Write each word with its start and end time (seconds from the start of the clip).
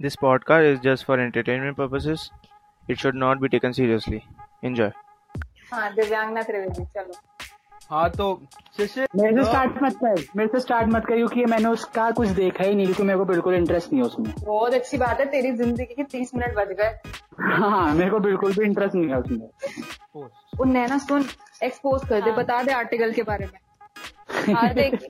This 0.00 0.14
podcast 0.14 0.64
is 0.72 0.80
just 0.80 1.04
for 1.04 1.18
entertainment 1.18 1.76
purposes. 1.76 2.30
It 2.88 3.00
should 3.00 3.16
not 3.16 3.40
be 3.40 3.48
taken 3.48 3.72
seriously. 3.72 4.24
Enjoy. 4.62 4.90
हाँ 5.72 5.92
दिव्यांगना 5.94 6.42
त्रिवेदी 6.42 6.84
चलो। 6.94 7.14
हाँ 7.90 8.08
तो 8.10 8.28
शिशिर 8.76 9.08
मेरे 9.16 9.36
से 9.36 9.44
स्टार्ट 9.44 9.82
मत 9.82 9.96
कर। 10.04 10.22
मेरे 10.36 10.48
से 10.52 10.60
स्टार्ट 10.60 10.88
मत 10.88 11.06
कर 11.06 11.16
क्योंकि 11.16 11.44
मैंने 11.44 11.68
उसका 11.68 12.10
कुछ 12.20 12.28
देखा 12.38 12.64
ही 12.64 12.74
नहीं 12.74 12.86
क्योंकि 12.86 13.02
मेरे 13.02 13.18
को 13.18 13.24
बिल्कुल 13.24 13.54
इंटरेस्ट 13.54 13.92
नहीं 13.92 14.02
है 14.02 14.06
उसमें। 14.06 14.32
बहुत 14.44 14.74
अच्छी 14.74 14.98
बात 14.98 15.20
है 15.20 15.26
तेरी 15.30 15.52
ज़िंदगी 15.56 15.94
के 15.94 16.04
तीस 16.12 16.34
मिनट 16.34 16.54
बच 16.56 16.68
गए। 16.80 16.94
हाँ 17.40 17.70
हाँ, 17.70 17.94
मेरे 17.94 18.10
को 18.10 18.18
बिल्कुल 18.28 18.54
भी 18.54 18.64
इंटरेस्ट 18.66 18.94
नहीं 18.94 19.08
है 19.10 19.18
उसमें। 19.18 20.26
वो 20.58 20.64
नैना 20.72 20.98
सुन 20.98 21.24
एक्सपोज 21.64 22.08
कर 22.08 22.20
दे 22.20 22.32
बता 22.36 22.62
दे 22.62 22.72
आर्टिकल 22.72 23.12
के 23.12 23.22
बारे 23.32 23.46
में। 23.46 24.54
हाँ 24.54 24.72
देख 24.74 25.08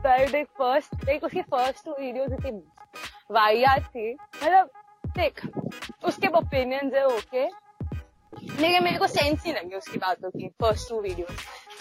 तो 0.00 0.30
देख 0.32 0.46
फ़र्स्ट 0.58 0.94
देख 1.04 1.24
उसकी 1.24 1.42
फ़र्स्ट 1.44 1.84
टू 1.84 1.92
वीडियोस 2.00 2.32
इतनी 2.32 2.62
वाहियात 3.30 3.82
थी। 3.86 4.12
मतलब 4.12 4.70
देख, 5.16 5.46
उसके 6.04 6.28
ओपिनियन 6.38 6.94
है 6.94 7.04
ओके 7.06 7.44
लेकिन 7.44 8.84
मेरे 8.84 8.98
को 8.98 9.06
सेंस 9.06 9.44
ही 9.46 9.52
लगे 9.52 9.76
उसकी 9.76 9.98
बातों 9.98 10.30
की 10.30 10.48
first 10.62 10.88
two 10.88 11.00
video 11.00 11.26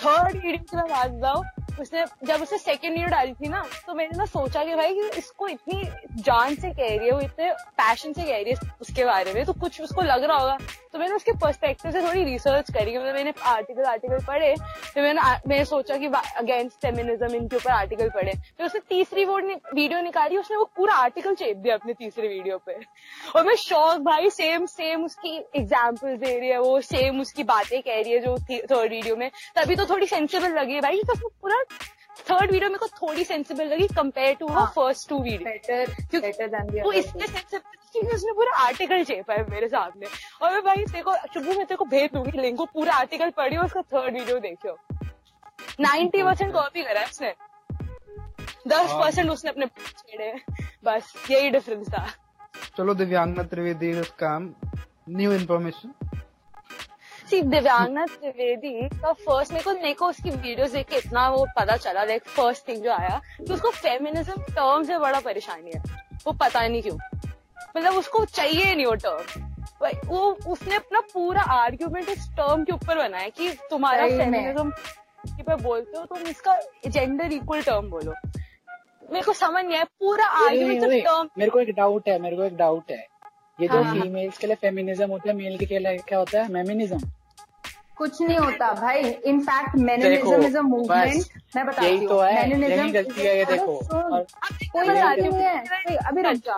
third 0.04 0.36
video 0.36 0.58
की 0.60 0.78
मैं 0.78 0.86
बात 0.88 1.12
बताऊँ 1.12 1.44
उसने, 1.80 2.06
जब 2.24 2.42
उसने 2.42 2.58
सेकेंड 2.58 2.98
ईयर 2.98 3.08
डाली 3.10 3.34
थी 3.34 3.50
ना 3.50 3.64
तो 3.88 3.94
मैंने 3.94 4.18
ना 4.18 4.26
सोचा 4.28 4.64
कि 4.64 4.76
भाई 4.76 5.10
इसको 5.18 5.48
इतनी 5.48 5.84
जान 6.20 6.56
से 6.56 6.70
कह 6.72 6.88
रही 6.88 7.08
है, 7.08 7.12
वो 7.12 7.20
इतने 7.22 7.52
पैशन 7.52 8.14
से 8.14 8.24
कह 8.24 8.38
रही 8.38 8.52
है 8.52 8.72
उसके 8.82 9.06
बारे 9.06 9.34
में 9.34 9.46
तो 9.46 9.54
कुछ 9.56 9.82
उसको 9.82 10.02
लग 10.04 10.24
रहा 10.24 10.38
होगा। 10.38 10.58
तो 10.94 11.00
मैंने 11.00 11.16
उसके 11.16 11.32
पर्सपेक्टिव 11.40 11.92
से 11.92 12.02
थोड़ी 12.02 12.24
रिसर्च 12.24 12.72
करी 12.74 12.98
मतलब 12.98 13.16
मैंने 13.16 13.34
आर्टिकल 13.48 13.84
आर्टिकल 13.86 14.24
पढ़े 14.28 14.54
फिर 14.94 15.04
मैंने 15.04 15.22
मैंने 15.48 15.66
सोचा 15.66 15.98
कि 15.98 16.08
अगेंस्ट 16.08 16.76
फेमिनिज्म 16.82 17.36
इनके 17.36 17.56
ऊपर 17.56 17.72
आर्टिकल 17.72 18.10
पढ़े। 18.10 18.32
फिर 18.32 18.66
उसने 18.66 18.82
तीसरी 18.90 19.26
वो 19.26 19.38
वीडियो 19.38 20.00
निकाली, 20.02 20.38
उसने 20.38 20.58
वो 20.58 20.64
पूरा 20.76 20.94
आर्टिकल 20.96 21.36
चेप 21.36 21.58
दिया 21.58 21.76
अपने 21.76 21.94
तीसरे 21.94 22.28
वीडियो 22.28 22.58
पे। 22.66 22.78
और 23.36 23.46
मैं 23.46 23.56
शौक 23.58 24.00
भाई 24.02 24.30
सेम 24.32 24.66
सेम 24.68 25.04
उसकी 25.06 25.36
एग्ज़ाम्पल 25.56 26.16
दे 26.18 26.38
रही 26.40 26.50
है, 26.50 26.60
वो 26.60 26.80
सेम 26.82 27.22
उसकी 27.22 27.44
बातें 27.46 27.82
कह 27.82 28.02
रही 28.02 28.12
है 28.12 28.20
जो 28.20 28.36
थर्ड 28.50 28.92
वीडियो 28.92 29.16
में। 29.16 29.30
तभी 29.56 29.76
तो 29.76 29.86
थोड़ी 29.86 30.08
सेंसिबल 30.08 30.58
लगी 30.60 30.74
है 30.74 30.82
भाई 30.82 31.02
तो 31.04 31.16
पूरा 31.16 31.62
थर्ड 32.30 32.52
वीडियो 32.52 32.70
मेरे 32.70 32.80
को 32.80 32.88
थोड़ी 32.98 33.24
सेंसिबल 33.24 33.68
लगी 33.68 33.88
कंपेयर 33.96 34.36
टू 34.40 34.48
वो 34.48 34.66
first 34.76 35.10
two 35.10 35.20
video 35.24 35.50
better 35.50 36.20
better 36.20 36.48
than 36.48 36.84
वो 36.84 36.92
इसलिए 36.92 37.28
सेंसिबल 37.28 38.16
उसने 38.16 38.34
पूरा 38.34 38.58
आर्टिकल 38.66 39.04
चेपा 39.04 39.34
है 39.34 39.50
मेरे 39.50 39.68
सामने। 39.68 40.08
और 40.42 40.52
मैं 40.52 40.62
भाई 40.64 40.84
देखो 40.86 41.16
चुप्पू 41.34 41.54
मैं 41.54 41.66
तेरे 41.66 41.76
को 41.76 41.86
भेज 41.86 42.10
दूँगी 42.14 42.42
लिंक 42.42 42.58
को 42.58 42.66
पूरा 42.74 42.94
आर्टिकल 42.96 43.30
पढ़ी 43.38 43.58
और 43.58 43.66
उसका 43.66 43.82
थर्ड 43.94 44.18
वीडियो 44.18 44.40
देखियो। 44.40 44.78
नाइन्टी 45.80 46.24
परसेंट 46.24 46.54
कॉपी 46.54 46.84
करा 46.84 47.00
है 47.00 47.08
उसने। 47.08 47.34
दस 48.68 48.92
परसेंट 48.92 49.26
हाँ। 49.26 49.34
उसने 49.34 49.52
अपने 49.52 49.66
छेड़े। 49.66 50.34
बस 50.86 51.14
यही 51.32 51.50
डिफरेंस 51.50 51.90
था। 51.90 52.06
चलो 52.78 52.94
दिव्यांगना 52.94 53.44
त्रिवेदी 53.44 53.94
काम 54.20 54.54
न्यू 55.10 55.32
इन्फॉर्मेशन 55.34 55.94
सी 57.30 57.42
दिव्यांगना 57.44 58.06
त्रिवेदी 58.06 58.72
का 58.92 59.12
फ़र्स्ट 59.16 59.52
मेरे 59.54 59.64
को 59.64 59.72
मेरे 59.72 59.94
को 59.94 60.08
उसकी 60.08 60.30
वीडियोस 60.30 60.72
देख 60.72 60.88
के 60.90 60.96
इतना 60.98 61.28
वो 61.30 61.46
पता 61.58 61.76
चला 61.78 62.04
लाइक 62.04 62.24
फ़र्स्ट 62.30 62.68
थिंग 62.68 62.84
जो 62.84 62.92
आया 62.92 63.20
कि 63.38 63.54
उसको 63.54 63.70
फेमिनिज्म 63.72 64.42
टर्म 64.50 64.84
से 64.84 64.98
बड़ा 65.00 65.20
परेशानी 65.20 65.72
है 65.72 65.82
वो 66.26 66.32
पता 66.40 66.68
नहीं 66.68 66.82
क्यों। 66.82 66.98
मतलब 67.78 67.94
उसको 67.96 68.24
चाहिए 68.28 68.76
नहीं 68.76 68.86
वो 68.86 68.96
टर्म 68.96 69.48
वो 70.08 70.32
उसने 70.52 70.76
अपना 70.76 71.00
पूरा 71.14 71.42
आर्ग्यूमेंट 71.54 72.10
इस 72.10 72.28
टर्म 72.38 72.64
के 72.64 72.74
ऊपर 72.74 72.98
बनाया 72.98 73.30
कि 73.38 73.50
तुम्हारा 73.70 74.08
फेमिनिज्म 74.08 74.72
पे 75.42 75.56
बोलते 75.56 75.98
हो 75.98 76.04
तुम 76.06 76.28
इसका 76.28 76.58
जेंडर 76.88 77.34
इक्वल 77.34 77.62
टर्म 77.62 77.90
बोलो। 77.90 78.14
मेरे 79.12 79.22
को 79.26 79.34
समझ 79.34 79.64
नहीं 79.66 79.76
आया 79.76 79.84
पूरा 80.00 80.26
आर्ग्यूमेंट 80.42 80.84
टर्म 81.06 81.30
मेरे 81.38 81.52
को 81.52 81.60
एक 81.60 81.72
डाउट 81.76 82.10
है 82.10 82.20
मेरे 82.22 82.36
को 82.36 82.44
एक 82.44 82.58
डाउट 82.58 82.92
है। 82.92 83.06
ये 83.60 83.68
जो 83.68 83.84
फीमेल्स 83.84 84.34
हाँ। 84.34 84.40
के 84.42 84.48
लिए 84.48 84.56
फेमिनिज्म 84.56 85.10
होता 85.12 85.30
है 85.30 85.36
मेल 85.38 85.58
के 85.58 85.80
लिए 85.80 85.98
क्या 86.08 86.20
होता 86.20 86.42
है? 86.42 86.52
मेमिनिज्म 86.52 87.00
कुछ 88.00 88.22
नहीं 88.22 88.38
होता 88.38 88.72
भाई। 88.74 89.02
In fact 89.30 89.76
manism 89.78 90.42
is 90.44 90.58
a 90.58 90.62
movement 90.62 91.24
मैं 91.56 91.66
बता 91.66 91.82
रही 91.82 92.06
हूँ। 92.06 92.22
मैनिज्म 92.24 92.92
गलती 92.92 93.22
ये 93.22 93.46
देखो 93.46 93.80
कोई 93.86 94.86
नहीं 94.88 95.32
है। 95.34 95.98
अभी 95.98 96.22
रुक 96.22 96.36
जा। 96.46 96.58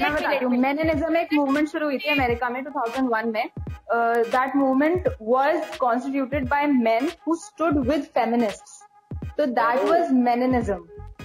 मैं 0.00 0.12
बता 0.14 0.30
रही 0.30 0.44
हूँ। 0.44 0.56
मैनिज्म 0.58 1.16
एक 1.16 1.32
मूवमेंट 1.34 1.68
शुरू 1.68 1.86
हुई 1.86 1.98
थी 1.98 2.10
अमेरिका 2.10 2.48
में 2.48 2.62
2001 2.64 3.32
में। 3.32 3.48
That 3.90 4.56
movement 4.56 5.08
was 5.22 5.76
constituted 5.80 6.48
by 6.48 6.66
men 6.66 7.10
who 7.28 7.34
stood 7.46 7.78
with 7.90 8.02
feminists 8.14 8.80
तो 9.38 9.46
दैट 9.58 9.84
वाज 9.90 10.12
मैनिज्म 10.12 10.80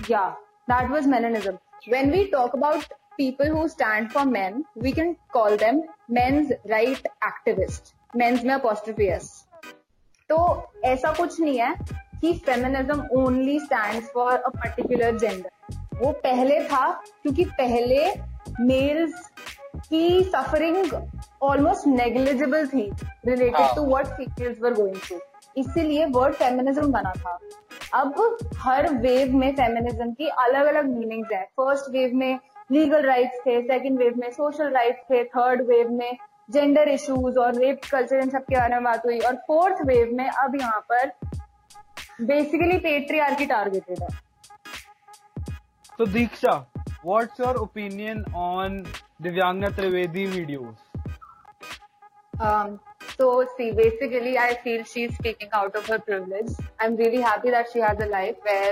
या 0.09 0.28
that 0.72 0.91
was 0.91 1.08
manism 1.08 1.58
when 1.90 2.12
we 2.12 2.24
talk 2.34 2.56
about 2.56 2.94
people 3.18 3.50
who 3.56 3.64
stand 3.72 4.08
for 4.12 4.22
men, 4.28 4.56
we 4.75 4.91
can 4.91 5.09
call 5.34 5.56
them 5.56 5.81
men's 6.09 6.53
right 6.72 7.03
activists. 7.24 7.91
Men's 8.14 8.44
में 8.44 8.53
apostrophe 8.56 9.09
s. 9.16 9.28
तो 10.29 10.72
ऐसा 10.85 11.11
कुछ 11.13 11.39
नहीं 11.41 11.59
है 11.59 11.73
कि 12.22 12.34
feminism 12.45 13.07
only 13.11 13.59
stand 13.59 14.03
for 14.03 14.34
a 14.34 14.50
particular 14.50 15.17
gender 15.17 15.97
वो 16.03 16.11
पहले 16.23 16.59
था 16.63 16.89
क्योंकि 17.22 17.45
पहले 17.57 18.06
मेल्स 18.59 19.29
की 19.78 20.23
सफरिंग 20.23 20.94
ऑलमोस्ट 21.44 21.88
नेग्लिजिबल 21.88 22.67
थी 22.67 22.89
related 23.25 23.75
to 23.75 23.85
what 23.85 24.07
females 24.17 24.61
were 24.61 24.73
going 24.73 24.95
through 24.95 25.19
इसीलिए 25.57 26.06
वर्ड 26.06 26.34
फेमिनिज्म 26.34 26.91
बना 26.91 27.11
था। 27.17 27.38
अब 27.94 28.38
हर 28.57 28.94
वेव 28.94 29.35
में 29.38 29.51
फेमिनिज्म 29.55 30.11
की 30.11 30.28
अलग 30.28 30.66
अलग 30.66 30.85
मीनिंग्स 30.90 31.31
है। 31.31 31.44
फ़र्स्ट 31.59 31.90
वेव 31.91 32.16
में 32.16 32.40
लीगल 32.72 33.01
राइट्स 33.01 33.40
थे 33.45 33.61
सेकंड 33.61 34.00
वेव 34.00 34.13
में 34.17 34.31
सोशल 34.31 34.69
राइट्स 34.69 35.01
थे 35.11 35.23
थर्ड 35.23 35.61
वेव 35.67 35.91
में 35.91 36.17
जेंडर 36.51 36.89
इश्यूज़ 36.89 37.37
और 37.39 37.55
रेप 37.55 37.81
कल्चर 37.91 38.19
इन 38.21 38.29
सब 38.29 38.43
के 38.49 38.55
बारे 38.55 38.75
में 38.75 38.83
बात 38.83 39.05
हुई 39.05 39.19
और 39.27 39.35
फोर्थ 39.47 39.81
वेव 39.87 40.15
में 40.17 40.27
अब 40.27 40.55
यहाँ 40.59 40.79
पर 40.91 41.11
बेसिकली 42.21 42.77
पेट्रियार्की 42.77 43.45
टारगेटेड 43.45 44.01
है 44.03 44.09
तो 45.97 46.05
Diksha 46.05 46.55
what's 47.05 47.39
your 47.39 47.55
opinion 47.57 48.23
on 48.35 48.83
Divyangana 49.21 49.69
Trivedi 49.75 50.25
videos 50.25 50.91
um 52.33 52.79
so 53.09 53.25
see 53.57 53.65
basically 53.71 54.31
i 54.43 54.53
feel 54.61 54.83
she's 54.83 55.11
speaking 55.17 55.51
out 55.53 55.75
of 55.75 55.85
her 55.87 55.97
privilege 55.99 56.47
i'm 56.79 56.95
really 56.95 57.19
happy 57.21 57.51
that 57.51 57.67
she 57.73 57.79
has 57.79 57.99
a 57.99 58.07
life 58.13 58.47
where 58.47 58.71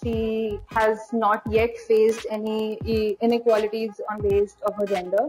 she 0.00 0.58
has 0.70 1.06
not 1.22 1.46
yet 1.50 1.78
faced 1.86 2.26
any 2.30 3.14
inequalities 3.20 4.02
on 4.10 4.20
based 4.20 4.60
of 4.62 4.76
her 4.76 4.86
gender 4.86 5.24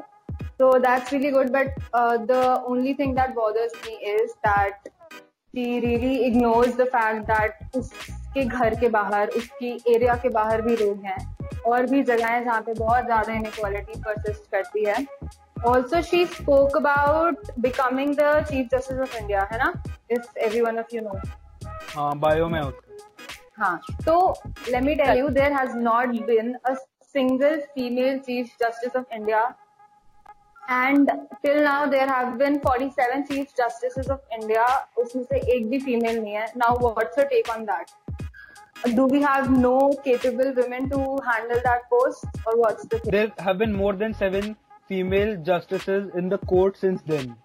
So 0.59 0.69
that's 0.83 1.11
really 1.11 1.31
good. 1.31 1.51
But 1.51 1.67
uh, 1.93 2.17
the 2.25 2.61
only 2.67 2.93
thing 2.93 3.13
that 3.15 3.35
bothers 3.35 3.73
me 3.85 3.93
is 4.13 4.33
that 4.43 4.89
she 5.53 5.79
really 5.79 6.25
ignores 6.25 6.75
the 6.75 6.85
fact 6.85 7.27
that 7.27 7.75
उसके 7.75 8.43
घर 8.45 8.75
के 8.79 8.89
बाहर 8.95 9.29
उसकी 9.37 9.71
area 9.95 10.15
के 10.23 10.29
बाहर 10.29 10.61
भी 10.61 10.75
लोग 10.77 11.05
हैं 11.05 11.61
और 11.67 11.85
भी 11.91 12.01
जगह 12.09 12.27
है 12.27 12.43
जहाँ 12.43 12.61
पे 12.61 12.73
बहुत 12.79 13.05
ज़्यादा 13.05 13.33
इनक्वालिटी 13.33 13.99
परसिस्ट 14.01 14.51
करती 14.51 14.85
है। 14.85 15.05
Also 15.67 16.01
she 16.09 16.25
spoke 16.25 16.75
about 16.77 17.51
becoming 17.59 18.15
the 18.19 18.43
chief 18.49 18.67
justice 18.71 18.99
of 18.99 19.17
India 19.17 19.47
है 19.51 19.57
ना? 19.63 19.71
If 20.11 20.37
every 20.37 20.61
one 20.61 20.79
of 20.79 20.95
you 20.95 21.01
know 21.01 21.19
हाँ 21.95 22.17
बायो 22.19 22.47
में 22.49 22.61
हाँ 23.57 23.79
तो 24.05 24.19
let 24.69 24.83
me 24.83 24.95
tell 24.95 25.17
you 25.17 25.29
there 25.39 25.53
has 25.53 25.75
not 25.77 26.07
been 26.27 26.53
a 26.53 26.73
single 26.73 27.59
female 27.73 28.19
chief 28.29 28.55
justice 28.61 28.95
of 28.95 29.13
India 29.13 29.41
and 30.69 31.09
till 31.43 31.63
now 31.63 31.85
there 31.89 32.09
have 32.09 32.31
been 32.37 32.57
47 32.65 33.23
chief 33.27 33.53
justice 33.57 34.09
of 34.11 34.33
India 34.33 34.65
उसमें 34.97 35.23
से 35.23 35.39
एक 35.55 35.69
भी 35.69 35.79
female 35.79 36.19
नहीं 36.19 36.33
है 36.33 36.45
now 36.57 36.77
what's 36.79 37.17
your 37.17 37.27
take 37.27 37.49
on 37.49 37.65
that 37.65 37.97
do 38.87 39.05
we 39.07 39.21
have 39.21 39.47
no 39.51 39.91
capable 40.03 40.53
women 40.53 40.85
to 40.89 40.99
handle 41.23 41.59
that 41.63 41.81
post 41.89 42.25
or 42.45 42.53
what's 42.57 42.85
the 42.85 42.99
thing? 42.99 43.11
There 43.11 43.31
have 43.39 43.57
been 43.57 43.73
more 43.73 43.93
than 43.93 44.13
seven 44.13 44.55
female 44.89 45.35
justices 45.43 46.05
in 46.15 46.29
the 46.29 46.37
court 46.51 46.77
since 46.77 47.01
then. 47.05 47.35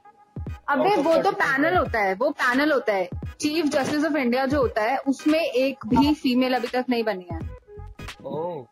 अबे 0.71 0.95
वो 1.03 1.17
तो 1.23 1.31
panel 1.33 1.77
होता 1.77 2.01
है 2.01 2.15
वो 2.21 2.31
panel 2.43 2.73
होता 2.73 2.93
है 2.93 3.09
chief 3.41 3.67
justice 3.73 4.05
of 4.05 4.17
India 4.17 4.45
जो 4.47 4.61
होता 4.61 4.83
है 4.83 4.97
उसमें 5.09 5.41
एक 5.41 5.87
भी 5.87 6.15
फीमेल 6.15 6.55
अभी 6.55 6.69
तक 6.69 6.85
नहीं 6.91 7.05
बनी 7.05 7.27
है 7.33 7.41
oh. 8.25 8.67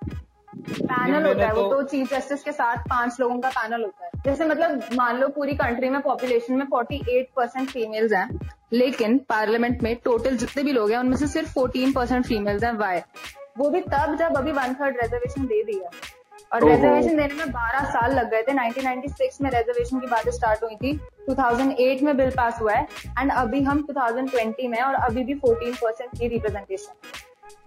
पैनल 0.71 1.27
होता 1.27 1.47
है 1.47 1.53
वो 1.55 1.63
तो 1.71 1.83
चीफ 1.83 2.11
जस्टिस 2.11 2.43
के 2.43 2.53
साथ 2.53 2.89
पाँच 2.91 3.17
लोगों 3.21 3.39
का 3.41 3.49
पैनल 3.51 3.83
होता 3.83 4.05
है। 4.05 4.23
जैसे 4.25 4.47
मतलब 4.47 4.83
मान 4.95 5.19
लो 5.19 5.29
पूरी 5.29 5.55
कंट्री 5.57 5.89
में 5.89 6.01
पॉपुलेशन 6.03 6.55
में 6.55 6.67
48 6.67 7.27
परसेंट 7.37 7.69
फीमेल्स 7.71 8.13
हैं 8.13 8.29
लेकिन 8.73 9.19
पार्लियामेंट 9.29 9.83
में 9.83 9.95
टोटल 10.05 10.37
जितने 10.37 10.63
भी 10.63 10.73
लोग 10.73 10.91
हैं 10.91 10.99
उनमें 10.99 11.17
से 11.17 11.27
सिर्फ़ 11.27 11.53
14 11.55 11.95
परसेंट 11.95 12.27
फीमेल्स 12.27 12.65
हैं 12.65 12.73
वाई 12.79 13.01
वो 13.59 13.71
भी 13.71 13.81
तब 13.83 14.17
जब 14.19 14.37
अभी 14.37 14.53
वन 14.53 14.75
थर्ड 14.75 14.97
रिजर्वेशन 15.03 15.47
दे 15.47 15.63
दिया। 15.65 15.91
और 16.53 16.65
रिजर्वेशन 16.65 17.17
देने 17.17 17.35
में 17.35 17.53
12 17.53 17.85
साल 17.93 18.15
लग 18.15 18.31
गए 18.31 18.43
थे। 18.43 18.53
1996 18.53 19.41
में 19.41 19.51
रिजर्वेशन 19.51 20.01
की 20.01 20.07
बातें 20.07 20.31
स्टार्ट 20.31 20.63
हुई 20.63 20.77
थी। 20.77 20.93
2008 21.29 22.03
में 22.03 22.17
बिल 22.17 22.31
पास 22.31 22.61
हुआ 22.61 22.73
है। 22.73 22.87
एंड 23.19 23.33
अभी 23.33 23.63
हम 23.63 23.83
2020 23.83 24.69
में 24.69 24.81
और 24.81 24.95
अभी 24.95 25.25
भी 25.25 25.35
14 25.37 25.77
परसेंट 25.83 26.19
की 26.19 26.29
रिप्रेजेंटेशन 26.29 26.93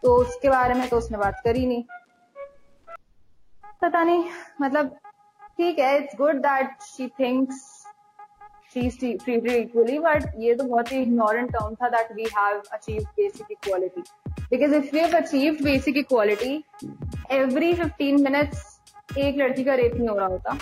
तो 0.04 0.16
उसके 0.16 0.50
बारे 0.50 0.74
में 0.74 0.88
तो 0.90 0.98
उसने 0.98 1.18
बात 1.18 1.42
करी 1.46 1.66
नहीं। 1.66 1.84
पता 3.82 4.04
नहीं 4.04 4.26
मतलब 4.62 4.96
ठीक 5.58 5.80
है 5.80 5.98
it's 5.98 6.16
good 6.18 6.42
that 6.42 6.82
she 6.82 7.08
thinks 7.20 7.64
she 8.74 9.12
equally 9.56 10.00
but 10.00 10.24
ये 10.40 10.56
तो 10.56 10.64
बहुत 10.64 10.92
ही 10.92 11.02
इग्नोरेंट 11.02 11.52
टर्म 11.52 11.76
था 11.76 11.90
that 11.90 12.12
we 12.12 12.24
have 12.38 12.62
achieve 12.74 13.04
basic 13.18 13.52
equality 13.52 14.02
because 14.50 14.76
if 14.76 14.96
you 14.96 15.02
have 15.02 15.16
achieved 15.18 15.64
basic 15.64 15.98
equality 15.98 16.64
every 17.32 17.74
15 17.74 18.24
minutes 18.24 18.64
एक 19.18 19.38
लड़की 19.38 19.64
का 19.64 19.74
रेप 19.76 19.94
नहीं 19.96 20.08
हो 20.08 20.18
रहा 20.18 20.28
होता, 20.28 20.58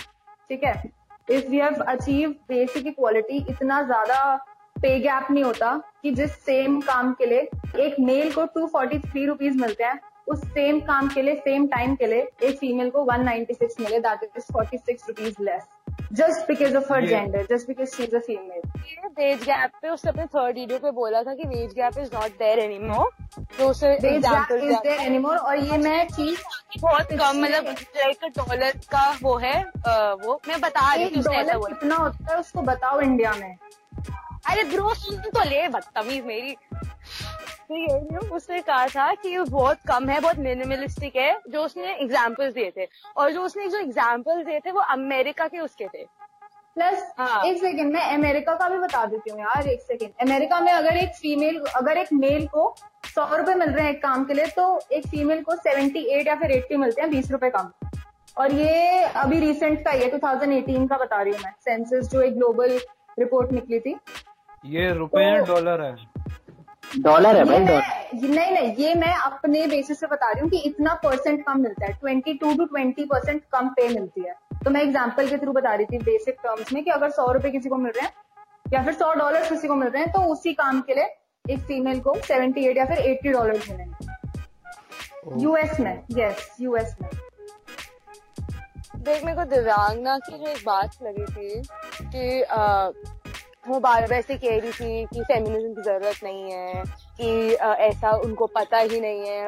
ठीक 0.50 0.64
है? 0.64 0.82
If 1.30 1.52
you 1.52 1.62
have 1.62 1.82
achieve 1.88 2.30
basic 2.48 2.86
equality 2.86 3.44
इतना 3.50 3.82
ज़्यादा 3.82 4.34
पे 4.76 4.98
गैप 5.00 5.30
नहीं 5.30 5.44
होता 5.44 5.76
कि 6.02 6.10
जिस 6.10 6.32
सेम 6.44 6.80
काम 6.80 7.12
के 7.12 7.26
लिए 7.26 7.48
एक 7.86 7.96
मेल 8.00 8.32
को 8.32 8.44
टू 8.54 8.66
फोर्टी 8.66 8.98
थ्री 8.98 9.24
रुपीज़ 9.26 9.60
मिलते 9.60 9.84
हैं 9.84 10.00
उस 10.28 10.40
सेम 10.48 10.80
काम 10.80 11.08
के 11.08 11.22
लिए 11.22 11.34
सेम 11.44 11.66
टाइम 11.68 11.94
के 11.96 12.06
लिए 12.06 12.28
एक 12.42 12.58
फीमेल 12.58 12.90
को 12.90 13.04
वन 13.04 13.24
नाइनटी 13.24 13.54
सिक्स 13.54 13.80
मिले 13.80 13.98
that 14.00 14.22
is 14.36 14.52
forty 14.52 14.78
six 14.78 15.08
rupees 15.08 15.42
less 15.44 15.62
just 16.12 16.46
because 16.48 16.76
of 16.76 16.92
her 16.92 17.06
gender 17.06 17.46
just 17.50 17.66
because 17.68 17.94
she 17.96 18.02
is 18.04 18.16
a 18.16 18.18
female 18.26 18.62
wage 19.18 19.42
gap 19.44 19.70
पे 19.82 19.88
उसने 19.88 20.10
अपने 20.10 20.24
थर्ड 20.34 20.58
वीडियो 20.58 20.78
पे 20.78 20.90
बोला 20.98 21.22
था 21.22 21.34
कि 21.34 21.48
wage 21.48 21.72
gap 21.74 21.98
is 21.98 22.10
not 22.14 22.38
there 22.38 22.58
anymore 22.58 23.10
तो 23.58 23.68
उसे 23.70 23.92
wage 24.02 24.26
gap 24.26 24.52
is 24.52 24.74
there 24.74 25.00
anymore 25.00 25.36
और 25.36 25.56
ये 25.58 25.78
मैं 25.78 26.06
चीज़ 26.08 26.40
बहुत 26.80 27.12
कम 27.12 27.42
मतलब 27.42 27.66
लाइक 27.96 28.24
डॉलर 28.38 28.80
का 28.92 29.06
वो 29.22 29.36
है 29.38 29.58
वो 30.24 30.40
मैं 30.48 30.60
बता 30.60 30.92
रही 30.94 31.04
ऐसा 31.04 31.32
डॉलर 31.32 31.56
बोला। 31.58 31.74
कितना 31.74 31.96
होता 31.96 32.32
है 32.32 32.38
उसको 32.40 32.62
बताओ 32.62 33.00
इंडिया 33.00 33.32
में। 33.40 33.56
अरे 34.50 34.62
ब्रो 34.70 34.94
सुन 34.94 35.16
तो 35.34 35.44
ले 35.50 35.66
बदतमीज 35.68 36.24
मेरी। 36.24 36.56
तो 37.68 37.76
ये 37.76 38.08
ना 38.12 38.34
उसने 38.34 38.60
कहा 38.60 38.86
था 38.86 39.14
कि 39.14 39.28
ये 39.28 39.40
बहुत 39.40 39.76
कम 39.88 40.08
है 40.08 40.20
बहुत 40.20 40.38
मिनिमलिस्टिक 40.38 41.16
है 41.16 41.40
जो 41.48 41.64
उसने 41.64 41.94
एग्जाम्पल्स 41.94 42.54
दिए 42.54 42.72
थे। 42.76 42.88
और 43.16 43.32
जो 43.32 43.42
उसने 43.42 43.68
जो 43.68 43.78
एग्जाम्पल्स 43.78 44.46
दिए 44.46 44.60
थे 44.60 44.70
वो 44.70 44.80
अमेरिका 44.80 45.48
के 45.48 45.58
उसके 45.58 45.84
थे। 45.84 46.04
प्लस 46.74 47.14
हाँ। 47.18 47.44
एक 47.44 47.58
सेकेंड 47.58 47.92
मैं 47.92 48.14
अमेरिका 48.14 48.54
का 48.54 48.68
भी 48.68 48.78
बता 48.78 49.06
देती 49.06 49.30
हूँ 49.30 49.40
यार 49.40 49.68
एक 49.68 49.82
सेकेंड 49.82 50.28
अमेरिका 50.28 50.60
में 50.60 50.72
अगर 50.72 50.96
एक 50.96 51.08
फीमेल 51.08 51.60
अगर 51.76 51.96
एक 51.96 52.08
मेल 52.12 52.46
को 52.46 52.74
सौ 53.04 53.36
रुपए 53.36 53.54
मिल 53.54 53.70
रहे 53.70 53.84
हैं 53.84 53.92
एक 53.92 54.02
काम 54.02 54.24
के 54.24 54.34
लिए 54.34 54.46
तो 54.46 54.80
एक 54.92 55.06
फीमेल 55.06 55.42
को 55.42 55.56
सेवेंटी 55.56 56.00
एट 56.00 56.26
या 56.26 56.34
फिर 56.34 56.50
एट्टी 56.50 56.76
मिलते 56.76 57.02
हैं 57.02 57.10
बीस 57.10 57.30
रुपए 57.30 57.50
कम। 57.50 57.70
और 58.38 58.52
ये 58.52 59.00
अभी 59.00 59.40
रिसेंट 59.40 59.84
का 59.84 59.90
ये 59.90 60.10
2018 60.10 60.88
का 60.88 60.96
बता 60.96 61.22
रही 61.22 61.32
हूँ 61.32 61.40
मैं। 61.40 61.52
सेंसस 61.60 62.10
जो 62.10 62.20
एक 62.20 62.36
ग्लोबल 62.36 62.80
रिपोर्ट 63.18 63.52
निकली 63.52 63.80
थी। 63.80 63.96
ये 64.66 64.94
रुपए 64.94 65.20
हैं 65.20 65.44
तो- 65.44 65.48
डॉलर 65.48 65.82
है? 65.82 66.13
डॉलर 67.02 67.36
है 67.36 67.44
भाई 67.44 67.64
डॉलर 67.64 68.28
नहीं 68.28 68.52
नहीं 68.52 68.74
ये 68.76 68.94
मैं 68.94 69.14
अपने 69.14 69.66
बेसिस 69.66 70.00
से 70.00 70.06
बता 70.06 70.30
रही 70.30 70.40
हूँ 70.40 70.50
कि 70.50 70.58
इतना 70.66 70.94
परसेंट 71.04 71.44
कम 71.46 71.60
मिलता 71.60 71.86
है। 71.86 71.92
Twenty 71.92 72.34
two 72.34 72.54
to 72.54 72.64
twenty 72.64 73.04
percent 73.04 73.42
कम 73.52 73.68
पे 73.76 73.88
मिलती 73.88 74.20
है। 74.20 74.34
तो 74.64 74.70
मैं 74.70 74.82
एग्ज़ाम्पल 74.82 75.28
के 75.28 75.38
थ्रू 75.38 75.52
बता 75.52 75.74
रही 75.74 75.86
थी 75.86 75.98
बेसिक 76.04 76.36
टर्म्स 76.42 76.72
में 76.72 76.82
कि 76.84 76.90
अगर 76.90 77.10
सौ 77.10 77.30
रुपए 77.32 77.50
किसी 77.50 77.68
को 77.68 77.76
मिल 77.76 77.92
रहे 77.96 78.06
हैं 78.06 78.12
या 78.72 78.82
फिर 78.84 78.94
सौ 78.94 79.12
डॉलर 79.14 79.48
किसी 79.48 79.68
को 79.68 79.74
मिल 79.74 79.88
रहे 79.88 80.02
हैं 80.02 80.12
तो 80.12 80.20
उसी 80.32 80.52
काम 80.54 80.80
के 80.80 80.94
लिए 80.94 81.14
एक 81.44 81.60
फीमेल 81.68 82.00
को 82.00 82.14
सेवेंटी 82.26 82.66
एट 82.66 82.76
या 82.76 82.84
फिर 82.84 82.98
एट्टी 82.98 83.28
डॉलर 83.28 83.60
मिलेंगे। 83.70 85.42
यूएस 85.42 85.80
में 85.80 86.02
यस 86.12 86.48
यूएस 86.60 86.96
में। 87.02 87.08
देख 88.96 89.24
मेरे 89.24 89.36
को 89.36 89.44
दिव्यांगना 89.50 90.16
की 90.18 90.38
जो 90.38 90.46
एक 90.46 90.62
बात 90.66 90.90
लगी 91.02 91.24
थी 91.26 91.62
कि 92.04 92.40
अ, 92.42 92.92
वो 93.68 93.78
बार 93.80 94.06
बार 94.08 94.20
से 94.22 94.36
कह 94.36 94.58
रही 94.58 94.70
थी 94.70 95.04
कि 95.06 95.22
फेमिनिज्म 95.22 95.74
की 95.74 95.82
ज़रूरत 95.82 96.24
नहीं 96.24 96.52
है, 96.52 96.82
कि 97.20 97.54
ऐसा 97.84 98.10
उनको 98.16 98.46
पता 98.56 98.78
ही 98.78 99.00
नहीं 99.00 99.28
है 99.28 99.46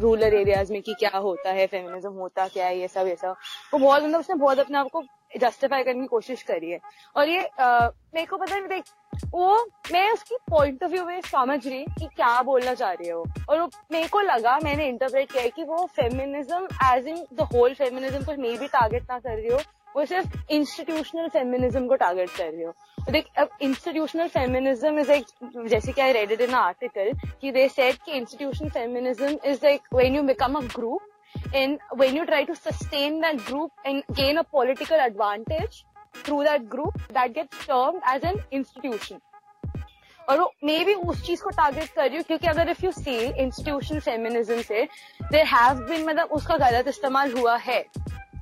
रूरल 0.00 0.22
एरियाज़ 0.24 0.72
में 0.72 0.80
कि 0.82 0.94
क्या 1.00 1.18
होता 1.18 1.50
है 1.50 1.66
फेमिनिज्म 1.66 2.12
होता 2.12 2.46
क्या 2.48 2.66
है, 2.66 2.78
ये 2.78 2.88
सब 2.88 3.06
ये 3.06 3.16
सब। 3.16 3.34
वो 3.72 3.78
बहुत 3.78 4.02
मतलब 4.02 4.20
उसने 4.20 4.36
बहुत 4.36 4.58
अपने 4.58 4.78
आप 4.78 4.88
को 4.92 5.02
जस्टिफाई 5.38 5.82
करने 5.84 6.00
की 6.00 6.06
कोशिश 6.06 6.42
करी 6.42 6.70
है। 6.70 6.78
और 7.16 7.28
ये 7.28 7.40
मेरे 7.60 8.24
को 8.26 8.36
पता 8.36 8.56
नहीं 8.56 8.68
देख, 8.68 8.84
वो, 9.34 9.66
मैं 9.92 10.10
उसकी 10.12 10.36
पॉइंट 10.50 10.82
ऑफ़ 10.82 10.90
व्यू 10.90 11.04
में 11.06 11.20
समझ 11.22 11.66
रही 11.66 11.84
कि 11.98 12.06
क्या 12.06 12.40
बोलना 12.42 12.74
चाह 12.74 12.92
रही 12.92 13.08
है 13.08 13.14
वो। 13.14 13.24
और 13.48 13.60
वो 13.60 13.68
मेरे 13.92 14.08
को 14.08 14.20
लगा, 14.20 14.58
मैंने 14.64 14.86
इंटरप्रेट 14.88 15.32
किया 15.32 15.46
कि 15.46 15.64
वो 15.64 15.84
feminism 15.96 16.68
as 16.86 17.06
in 17.08 17.24
the 17.34 17.48
whole 17.52 17.74
feminism 17.74 18.24
को 18.24 18.40
मे 18.42 18.56
भी 18.58 18.66
टारगेट 18.68 19.02
ना 19.10 19.18
कर 19.18 19.36
रही 19.36 19.48
हो 19.48 19.58
वो 19.96 20.04
सिर्फ़ 20.06 20.52
इंस्टीट्यूशनल 20.52 21.28
फेमिनिज्म 21.28 21.86
को 21.86 21.94
टारगेट 21.96 22.30
कर 22.30 22.50
रही 22.52 22.62
हो। 22.62 22.72
देख, 23.10 23.26
अब 23.38 23.48
इंस्टीट्यूशनल 23.62 24.28
फेमिनिज्म 24.28 24.98
इज़ 24.98 25.10
एक 25.12 25.24
जैसे 25.68 25.92
कि 25.92 26.00
I 26.00 26.12
read 26.12 26.32
it 26.32 26.40
in 26.40 26.54
article 26.54 27.12
कि 27.40 27.52
दे 27.52 27.68
सेड 27.68 27.96
कि 28.04 28.12
institutional 28.12 28.68
feminism 28.70 29.38
is 29.44 29.64
like 29.64 29.94
when 29.94 30.16
you 30.16 30.22
become 30.24 30.54
a 30.54 30.60
group 30.74 31.54
and 31.54 31.78
when 31.98 32.16
you 32.16 32.24
try 32.24 32.44
to 32.44 32.54
sustain 32.54 33.20
that 33.20 33.40
group 33.46 33.86
and 33.86 34.02
gain 34.12 34.36
a 34.36 34.42
political 34.54 35.00
advantage 35.00 35.82
through 36.24 36.42
that 36.44 36.62
group 36.70 36.98
that 37.12 37.34
gets 37.34 37.66
termed 37.66 38.14
as 38.14 38.24
an 38.24 38.42
institution 38.52 39.20
और 40.20 40.38
वो 40.38 40.52
मे 40.64 40.78
भी 40.84 40.94
उस 40.94 41.22
चीज़ 41.26 41.42
को 41.42 41.50
target 41.50 41.88
कर 41.88 42.06
रही 42.06 42.16
हूँ, 42.16 42.24
क्योंकि 42.24 42.46
अगर 42.46 42.68
if 42.70 42.84
you 42.84 42.90
see 42.92 43.14
institution 43.16 44.00
feminism 44.00 44.60
से 44.62 44.82
देर 45.22 45.46
हैव 45.46 45.78
बिन 45.86 46.04
मतलब 46.08 46.28
उसका 46.32 46.56
गलत 46.58 46.88
इस्तेमाल 46.88 47.32
हुआ 47.32 47.56
है। 47.58 47.84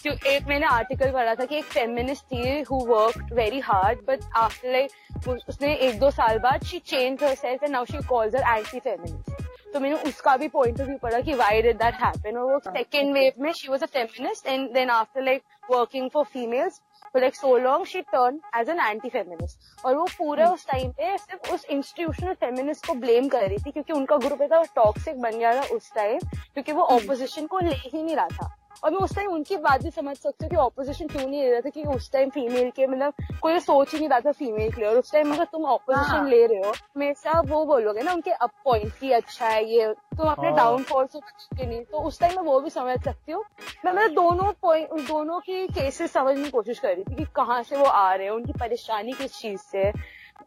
क्यों 0.03 0.15
एक 0.27 0.45
मैंने 0.47 0.67
आर्टिकल 0.67 1.11
पढ़ा 1.11 1.35
था 1.35 1.45
कि 1.45 1.57
एक 1.57 1.65
फेमिनिस्ट 1.65 2.25
थी 2.25 2.61
who 2.61 2.77
work 2.87 3.33
very 3.33 3.61
hard 3.61 3.99
but 4.09 4.21
after 4.37 4.73
like 4.73 5.29
उसने 5.29 5.75
एक 5.75 5.99
दो 6.01 6.11
साल 6.11 6.39
बाद 6.39 6.65
she 6.65 6.79
change 6.79 7.25
herself 7.35 7.63
and 7.63 7.73
now 7.73 7.85
she 7.85 8.07
calls 8.09 8.35
her 8.35 8.59
anti 8.59 8.81
feminist 8.81 9.73
तो 9.73 9.81
मैंने 9.81 9.97
उसका 10.09 10.37
भी 10.37 10.49
पॉइंट 10.49 10.81
ऑफ़ 10.81 10.89
व्यू 10.89 10.99
पढ़ा 10.99 11.21
कि 11.21 11.35
वाई 11.35 11.63
डिड 11.63 11.77
दैट 11.77 11.95
हैपन 11.95 12.37
और 12.37 12.53
वो 12.53 12.59
सेकेंड 12.59 13.13
वेव 13.15 13.43
में 13.43 13.53
she 13.53 13.69
was 13.69 13.83
a 13.83 13.87
feminist 13.87 14.47
and 14.47 14.71
then 14.75 14.91
after 14.91 15.23
like 15.23 15.43
working 15.71 16.11
for 16.11 16.25
females 16.25 16.81
for 17.13 17.21
like 17.21 17.37
so 17.37 17.51
long 17.57 17.85
she 17.85 18.01
turned 18.15 18.41
as 18.53 18.69
an 18.69 18.81
anti 18.87 19.11
feminist 19.11 19.85
और 19.85 19.95
वो 19.97 20.05
पूरा 20.19 20.49
उस 20.51 20.67
टाइम 20.67 20.91
पे 20.91 21.17
सिर्फ़ 21.19 21.53
उस 21.55 21.65
इंस्टीट्यूशनल 21.65 22.33
फेमिनिस्ट 22.33 22.87
को 22.87 22.95
ब्लेम 22.95 23.29
कर 23.29 23.47
रही 23.47 23.59
थी 23.59 23.71
क्योंकि 23.71 23.93
उनका 23.93 24.17
ग्रुप 24.17 24.43
था 24.43 24.63
टॉक्सिक 24.75 25.21
बन 25.21 25.39
गया 25.39 25.55
था 25.55 25.63
उस 25.75 25.93
टाइम 25.95 26.19
क्योंकि 26.55 26.73
वो 26.73 26.83
ऑपोजिशन 26.97 27.47
को 27.47 27.59
ले 27.59 27.75
ही 27.75 28.03
नहीं 28.03 28.17
रहा 28.17 28.27
था। 28.33 28.55
और 28.83 28.91
मैं 28.91 28.99
उस 28.99 29.15
टाइम 29.17 29.31
उनकी 29.31 29.57
बात 29.59 29.83
भी 29.83 29.91
समझ 29.91 30.17
सकती 30.17 30.45
हूँ 30.45 30.51
कि 30.51 30.57
ऑपोजिशन 30.57 31.07
क्यों 31.07 31.23
नहीं 31.23 31.43
ले 31.43 31.51
रहा 31.51 31.61
था 31.61 31.71
क्योंकि 31.71 31.91
उस 31.91 32.11
टाइम 32.13 32.31
फीमेल 32.31 32.71
के 32.71 32.87
मतलब 32.87 33.15
कोई 33.43 33.59
सोच 33.61 33.93
ही 33.93 33.99
नहीं 33.99 34.09
रहा 34.09 34.21
था 34.21 34.33
फीमेल 34.33 34.71
के 34.71 34.81
लिए 34.81 34.91
और 34.91 34.99
उस 34.99 35.13
टाइम 35.13 35.33
अगर 35.35 35.45
तुम 35.45 35.65
ऑपोजिशन 35.67 36.11
हाँ। 36.11 36.29
ले 36.29 36.45
रहे 36.47 36.59
हो 36.59 36.73
हमेशा 36.73 37.41
वो 37.41 37.65
बोलोगे 37.65 38.03
ना 38.03 38.13
उनके 38.13 38.31
अप 38.31 38.51
पॉइंट 38.65 38.93
की 39.01 39.11
अच्छा 39.13 39.47
है 39.47 39.65
ये 39.67 39.87
तुम 40.19 40.29
अपने 40.29 40.49
हाँ। 40.49 40.57
डाउनफॉल 40.57 41.07
से 41.07 41.19
बचोगे 41.19 41.67
नहीं 41.67 41.81
तो 41.83 42.03
उस 42.03 42.21
टाइम 42.21 42.37
मैं 42.37 42.43
वो 42.43 42.61
भी 42.61 42.71
समझ 42.71 42.99
सकती 43.05 43.33
हूँ 43.33 43.45
मैं 43.85 43.93
मतलब 43.93 44.15
दोनों 44.15 44.53
पॉइंट 44.63 44.93
दोनों 45.09 45.41
की 45.41 45.67
केसेस 45.71 46.13
समझने 46.13 46.45
की 46.45 46.51
कोशिश 46.51 46.79
कर 46.79 46.95
रही 46.95 47.05
थी 47.05 47.15
कि 47.15 47.25
कहाँ 47.37 47.63
से 47.63 47.77
वो 47.77 47.85
आ 47.85 48.15
रहे 48.15 48.27
हैं 48.27 48.33
उनकी 48.33 48.53
परेशानी 48.61 49.13
किस 49.15 49.39
चीज़ 49.39 49.61
से 49.63 49.91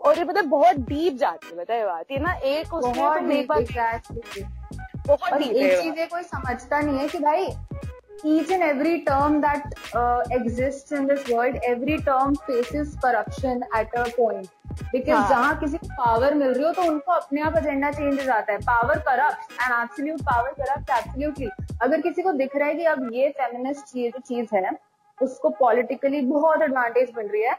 और 0.01 0.17
ये 0.17 0.23
मतलब 0.23 0.45
बहुत 0.49 0.75
डीप 0.87 1.17
जाती 1.17 1.47
है 1.47 1.55
बताए 1.55 1.83
बात 1.85 2.11
ये 2.11 2.19
ना 2.19 2.33
एक 2.33 2.73
उसमें 2.73 2.95
बहुत 2.95 3.19
तो 3.19 3.43
बार 3.45 3.61
exactly. 3.61 4.43
बहुत 5.07 5.33
डीप 5.33 5.55
एक 5.55 5.79
चीज़ 5.79 5.99
है 5.99 6.05
कोई 6.07 6.23
समझता 6.23 6.79
नहीं 6.79 6.97
है 6.97 7.07
कि 7.07 7.19
भाई 7.19 7.47
each 8.23 8.51
and 8.51 8.63
every 8.63 9.03
term 9.05 9.41
that 9.41 9.63
uh, 9.95 10.21
exists 10.31 10.91
in 10.91 11.07
this 11.07 11.27
world 11.27 11.55
every 11.67 11.97
term 11.99 12.35
faces 12.47 12.95
corruption 13.03 13.63
at 13.73 13.95
a 13.95 14.03
point. 14.11 14.49
Because 14.91 15.17
हाँ. 15.17 15.29
जहाँ 15.29 15.57
किसी 15.59 15.77
को 15.77 15.87
पावर 15.97 16.33
मिल 16.33 16.53
रही 16.53 16.63
हो 16.63 16.71
तो 16.73 16.83
उनको 16.91 17.11
अपने 17.11 17.41
आप 17.41 17.57
एजेंडा 17.57 17.91
चेंज 17.91 18.19
हो 18.19 18.25
जाता 18.25 18.53
है। 18.53 18.59
Power 18.59 18.99
corrupt 19.07 19.51
and 19.61 19.73
absolute 19.81 20.21
power 20.29 20.53
corrupt 20.61 20.89
absolutely 20.97 21.49
अगर 21.81 22.01
किसी 22.01 22.21
को 22.21 22.31
दिख 22.33 22.55
रहा 22.55 22.67
है 22.67 22.75
कि 22.75 22.85
अब 22.93 23.09
ये 23.13 23.29
फेमिनिस्ट 23.41 23.97
ये 23.97 24.09
जो 24.09 24.19
चीज़ 24.27 24.55
है 24.55 24.71
उसको 25.17 25.49
पॉलिटिकली 25.59 26.21
बहुत 26.21 26.61
एडवांटेज 26.61 27.11
मिल 27.17 27.27
रही 27.27 27.41
है 27.43 27.55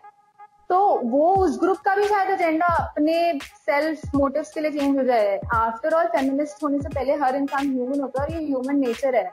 तो 0.70 0.78
वो 1.04 1.34
उस 1.36 1.58
ग्रुप 1.60 1.78
का 1.84 1.94
भी 1.94 2.04
शायद 2.08 2.30
एजेंडा 2.30 2.66
अपने 2.66 3.16
सेल्फ 3.42 4.14
मोटिव्स 4.14 4.52
के 4.52 4.60
लिए 4.60 4.70
चेंज 4.70 4.96
हो 4.98 5.02
जाए। 5.04 5.38
आफ्टर 5.54 5.94
ऑल 5.94 6.06
फेमिनिस्ट 6.16 6.62
होने 6.64 6.78
से 6.78 6.88
पहले 6.88 7.14
हर 7.22 7.36
इंसान 7.36 7.72
ह्यूमन 7.72 8.00
होता 8.00 8.22
है 8.22 8.28
और 8.28 8.34
ये 8.34 8.46
ह्यूमन 8.46 8.78
नेचर 8.80 9.16
है। 9.16 9.30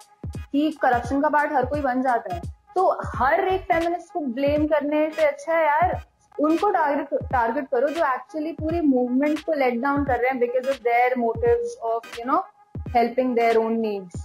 कि 0.53 0.71
करप्शन 0.81 1.21
का 1.21 1.29
पार्ट 1.29 1.53
हर 1.53 1.65
कोई 1.65 1.81
बन 1.81 2.01
जाता 2.01 2.35
है। 2.35 2.41
तो 2.75 2.97
हर 3.05 3.47
एक 3.47 3.61
फेमिनिस्ट 3.61 4.13
को 4.13 4.19
ब्लेम 4.19 4.67
करने 4.67 5.09
से 5.09 5.25
अच्छा 5.25 5.53
है 5.53 5.65
यार 5.65 6.01
उनको 6.39 6.69
टारगेट 6.69 7.23
टारगेट 7.31 7.67
करो 7.67 7.87
जो 7.87 8.13
एक्चुअली 8.13 8.51
पूरी 8.51 8.81
मूवमेंट 8.81 9.39
को 9.39 9.53
लेट 9.53 9.73
डाउन 9.73 10.05
कर 10.05 10.19
रहे 10.19 10.29
हैं 10.29 10.39
because 10.39 10.69
of 10.69 10.77
their 10.77 11.17
motives 11.17 11.77
of 11.83 12.19
you 12.19 12.25
know 12.25 12.45
helping 12.89 13.35
their 13.35 13.57
own 13.57 13.73
needs 13.73 14.23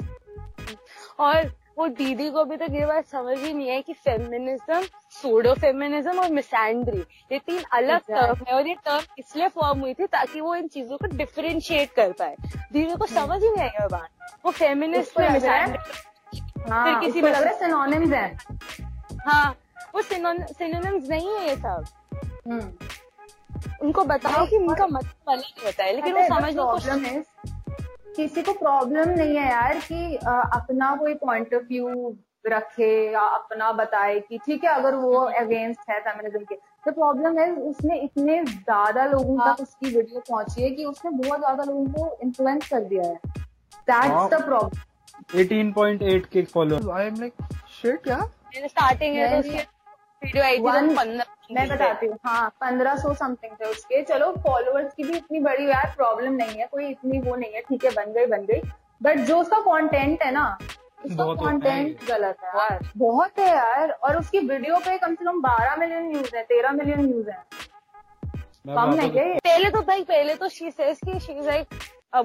और 1.18 1.52
वो 1.78 1.88
दीदी 1.88 2.30
को 2.30 2.38
अभी 2.38 2.56
तक 2.56 2.66
ये 2.70 2.86
बात 2.86 3.06
समझ 3.06 3.38
ही 3.38 3.52
नहीं 3.54 3.68
है 3.68 3.82
कि 3.82 3.92
फेमिनिज्म 3.92 4.82
सोडो 5.10 5.54
फेमिनिज्म 5.54 6.18
और 6.18 6.30
मिसैंड्री 6.30 7.04
ये 7.32 7.38
तीन 7.38 7.62
अलग. 7.72 7.98
टर्म 7.98 8.44
है 8.48 8.54
और 8.54 8.68
ये 8.68 8.74
टर्म 8.74 9.14
इसलिए 9.18 9.48
फॉर्म 9.48 9.80
हुई 9.80 9.94
थी 9.94 10.06
ताकि 10.06 10.40
वो 10.40 10.54
इन 10.54 10.68
चीज़ों 10.68 10.96
को 10.96 11.06
डिफरेंशिएट 11.06 11.92
कर 11.92 12.12
पाए। 12.12 12.36
दीदी 12.72 12.94
को 12.94 13.06
समझ 13.06 13.42
ही 13.42 13.50
नहीं 13.50 13.62
आई 13.62 13.88
बात। 13.88 14.08
वो 14.44 14.50
फेमिनिस्ट 14.50 15.20
है- 15.20 15.32
मिसैंड्री 15.32 15.78
हाँ 16.70 16.84
फिर 16.84 16.98
किसी 17.00 17.22
में- 17.22 17.34
लग 17.34 17.42
रहा 17.42 17.50
है 17.52 17.58
सिनोनिम्स 17.58 18.12
हैं। 18.12 19.18
हाँ 19.26 19.54
वो 19.94 20.02
सिनोनिम्स 20.02 21.08
नहीं 21.10 21.34
है 21.34 21.48
ये 21.48 21.56
सब। 21.56 21.84
हम्म। 22.48 22.72
उनको 23.82 24.04
बताओ 24.04 24.46
कि 24.46 24.56
उनका 24.56 24.86
मतलब 24.86 25.32
अलग 25.32 25.64
होता 25.64 25.84
है 25.84 25.94
लेकिन 25.96 26.14
वो 26.14 26.26
समझ 26.28 26.42
नहीं 26.44 26.66
कुछ 26.66 26.84
प्रॉब्लम 26.84 27.04
है 27.04 27.22
किसी 28.16 28.42
को 28.42 28.52
प्रॉब्लम 28.52 29.08
नहीं 29.10 29.36
है 29.36 29.48
यार 29.50 29.78
कि 29.78 30.16
अ, 30.16 30.30
अपना 30.30 30.94
कोई 30.96 31.14
पॉइंट 31.14 31.54
ऑफ़ 31.54 31.62
व्यू 31.68 32.16
रखे 32.46 32.88
या 33.12 33.20
अपना 33.20 33.70
बताए 33.72 34.18
कि 34.20 34.38
ठीक 34.38 34.64
है 34.64 34.70
अगर 34.70 34.94
वो 34.94 35.12
अगेंस्ट 35.40 35.90
है 35.90 35.98
फेमिनिज्म 36.00 36.44
के 36.44 36.54
द 36.88 36.94
प्रॉब्लम 36.94 37.38
है 37.38 37.50
उसने 37.62 37.98
इतने 37.98 38.42
ज़्यादा 38.44 39.04
लोगों 39.06 39.38
हाँ। 39.38 39.54
तक 39.54 39.62
उसकी 39.62 39.94
वीडियो 39.96 40.20
पहुँची 40.30 40.62
है 40.62 40.70
कि 40.70 40.84
उसने 40.84 41.10
बहुत 41.10 41.38
ज़्यादा 41.40 41.64
लोगों 41.64 41.84
को 41.86 42.18
इन्फ्लुएंस 42.22 42.68
कर 42.68 42.80
दिया 42.84 43.02
है। 43.02 43.14
दैट्स 43.88 44.10
हाँ। 44.10 44.28
द 44.28 44.42
प्रॉब्लम 44.44 44.80
18.8 45.34 46.26
के 46.32 46.42
follower 46.54 46.90
I 46.98 47.06
am 47.06 47.20
like 47.20 47.32
shit 47.82 48.08
यार 48.08 48.20
मैंने 48.20 48.68
स्टार्टिंग 48.68 49.16
तो 49.16 49.38
उसकी 49.38 49.58
वीडियो 50.22 50.44
आई 50.44 50.58
थी 50.58 50.62
तो 50.62 50.94
पंद्रह 50.96 51.24
मैं 51.52 51.66
बताती 51.68 52.06
हूँ। 52.06 52.16
हाँ 52.26 52.48
पंद्रह 52.60 52.96
सौ 52.96 53.12
समथिंग 53.14 53.52
थे 53.60 53.70
उसके। 53.70 54.02
चलो 54.02 54.30
फॉलोअर्स 54.44 54.94
की 54.94 55.02
भी 55.04 55.16
इतनी 55.16 55.40
बड़ी 55.40 55.66
यार 55.68 55.92
प्रॉब्लम 55.96 56.32
नहीं 56.32 56.60
है। 56.60 56.66
कोई 56.66 56.86
इतनी 56.86 57.18
वो 57.20 57.34
नहीं 57.36 57.52
है। 57.52 57.60
ठीक 57.60 57.84
है 57.84 57.90
बन 57.90 58.12
गई 58.12 58.26
बन 58.26 58.44
गई। 58.46 58.60
बट 59.02 59.18
जो 59.26 59.38
उसका 59.38 59.58
कंटेंट 59.60 60.22
है 60.22 60.30
ना 60.32 60.46
उसका 61.04 61.24
कंटेंट 61.42 62.04
गलत 62.08 62.36
है 62.44 62.50
यार। 62.50 62.88
बहुत 62.96 63.38
है 63.38 63.48
यार। 63.48 63.90
और 63.90 64.16
उसकी 64.18 64.38
वीडियो 64.38 64.78
पे 64.78 64.96
कम 64.98 65.14
से 65.14 65.24
कम 65.24 65.40
बारह 65.42 65.76
मिलियन 65.76 66.08
व्यूज़ 66.12 66.36
है 66.36 66.42
तेरह 66.44 66.72
मिलियन 66.72 67.06
व्यूज़ 67.06 67.30
है। 67.30 67.42
कम 68.66 68.94
नहीं 68.94 69.10
है 69.10 69.32
पहले 69.38 69.70
तो 69.70 69.80
भाई 69.82 70.02
पहले 70.04 70.34
तो 70.34 70.48
शी 70.48 70.70
सेज 70.70 71.00
कि 71.04 71.18
शी 71.20 71.32
इज़ 71.32 71.46
लाइक 71.46 71.74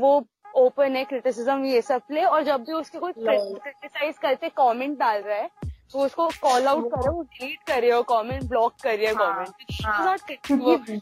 वो 0.01 0.19
ओपन 0.56 0.96
है 0.96 1.03
क्रिटिसिज्म 1.06 1.65
ये 1.65 1.82
सब 1.82 2.01
ले 2.12 2.24
और 2.24 2.44
जब 2.44 2.63
भी 2.65 2.74
उसके 2.74 3.00
कोई 3.00 3.12
क्रिटिसाइज 3.13 4.15
करते 4.22 4.50
कमेंट 4.58 4.98
डाल 5.00 5.22
रहा 5.22 5.38
है 5.38 5.50
तो 5.91 6.00
उसको 6.00 6.27
कॉल 6.41 6.68
आउट 6.68 6.91
करे 6.94 7.10
वो 7.10 7.22
डिलीट 7.22 7.60
करे 7.68 7.89
और 7.91 8.03
कमेंट 8.10 8.44
ब्लॉक 8.50 8.74
करे 8.84 9.08
हाँ, 9.08 9.46
comment. 10.50 11.01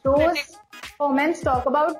Comments 1.01 1.43
talk 1.45 1.67
about 1.67 1.97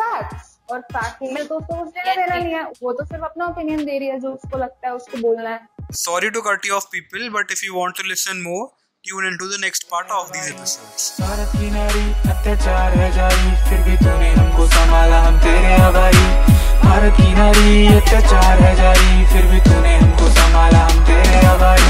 facts 0.00 0.56
और 0.72 0.80
फैक्ट 0.92 1.22
में 1.32 1.46
तो 1.46 1.58
उसको 1.58 1.84
देना 1.84 2.26
नहीं 2.34 2.54
है. 2.54 2.62
वो 2.82 2.92
तो 2.92 3.04
सिर्फ़ 3.04 3.24
अपना 3.24 3.46
ओपिनियन 3.46 3.84
दे 3.84 3.98
रही 3.98 4.08
है 4.08 4.18
जो 4.20 4.32
उसको 4.32 4.58
लगता 4.58 4.88
है 4.88 4.94
उसको 4.94 5.18
बोलना 5.18 5.50
है. 5.50 5.60
Sorry 5.92 6.30
to 6.30 6.40
cut 6.40 6.66
you 6.68 6.74
off, 6.78 6.90
people, 6.96 7.30
but 7.36 7.54
if 7.56 7.62
you 7.68 7.74
want 7.76 7.96
to 8.00 8.08
listen 8.08 8.42
more, 8.48 8.64
tune 9.04 9.26
into 9.30 9.48
the 9.52 9.58
next 9.66 9.88
part 9.92 10.10
of 10.18 10.32
these 10.32 10.50
episodes. 10.54 11.06
Bharat 11.20 11.52
की 11.60 11.70
नारी 11.70 12.04
अत्याचार 12.34 12.98
है 12.98 13.10
जारी 13.16 13.54
फिर 13.68 13.88
भी 13.88 13.96
तूने 14.04 14.30
हमको 14.32 14.66
संभाला 14.76 15.20
हम 15.28 15.40
तेरे 15.46 15.74
आभारी 15.82 16.55
भारत 16.86 17.12
की 17.12 17.32
नारी 17.34 17.86
अत्याचार 17.96 18.58
है 18.58 18.74
जारी 18.76 19.24
फिर 19.32 19.46
भी 19.52 19.60
तूने 19.60 19.96
हमको 19.96 20.28
संभाला 20.30 20.84
हम 20.86 21.04
तेरे 21.06 21.46
आभारी। 21.46 21.76